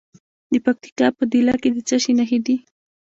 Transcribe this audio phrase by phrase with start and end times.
[0.51, 2.55] د پکتیکا په دیله کې د څه شي نښې دي؟